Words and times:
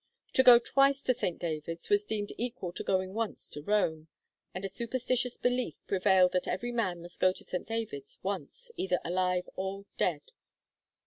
To 0.33 0.41
go 0.41 0.57
twice 0.57 1.03
to 1.03 1.13
St. 1.13 1.37
David's 1.37 1.87
was 1.91 2.05
deemed 2.05 2.33
equal 2.35 2.71
to 2.73 2.83
going 2.83 3.13
once 3.13 3.47
to 3.49 3.61
Rome, 3.61 4.07
and 4.51 4.65
a 4.65 4.67
superstitious 4.67 5.37
belief 5.37 5.75
prevailed 5.85 6.31
that 6.31 6.47
every 6.47 6.71
man 6.71 7.03
must 7.03 7.19
go 7.19 7.31
to 7.31 7.43
St. 7.43 7.67
David's 7.67 8.17
once, 8.23 8.71
either 8.77 8.97
alive 9.05 9.47
or 9.55 9.85
dead. 9.99 10.31